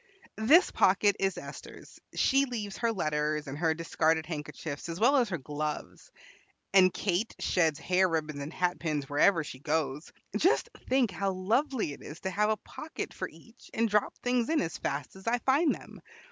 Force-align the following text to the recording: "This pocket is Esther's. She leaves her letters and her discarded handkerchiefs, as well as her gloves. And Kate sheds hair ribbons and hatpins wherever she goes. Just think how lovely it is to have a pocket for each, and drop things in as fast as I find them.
"This 0.39 0.71
pocket 0.71 1.15
is 1.19 1.37
Esther's. 1.37 1.99
She 2.15 2.45
leaves 2.45 2.77
her 2.77 2.91
letters 2.91 3.45
and 3.45 3.55
her 3.59 3.75
discarded 3.75 4.25
handkerchiefs, 4.25 4.89
as 4.89 4.99
well 4.99 5.17
as 5.17 5.29
her 5.29 5.37
gloves. 5.37 6.11
And 6.73 6.91
Kate 6.91 7.35
sheds 7.37 7.77
hair 7.77 8.09
ribbons 8.09 8.39
and 8.39 8.51
hatpins 8.51 9.03
wherever 9.07 9.43
she 9.43 9.59
goes. 9.59 10.11
Just 10.35 10.69
think 10.89 11.11
how 11.11 11.33
lovely 11.33 11.93
it 11.93 12.01
is 12.01 12.19
to 12.21 12.31
have 12.31 12.49
a 12.49 12.57
pocket 12.57 13.13
for 13.13 13.29
each, 13.29 13.69
and 13.75 13.87
drop 13.87 14.17
things 14.17 14.49
in 14.49 14.59
as 14.59 14.75
fast 14.79 15.15
as 15.15 15.27
I 15.27 15.37
find 15.37 15.75
them. 15.75 16.01